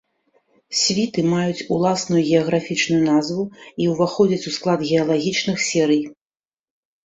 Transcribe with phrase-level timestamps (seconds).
[0.83, 3.43] Світы маюць уласную геаграфічную назву
[3.85, 6.03] і ўваходзяць у склад геалагічных серый.